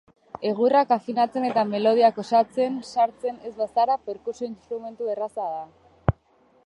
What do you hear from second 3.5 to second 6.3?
ez bazara, perkusio instrumentu erraza da.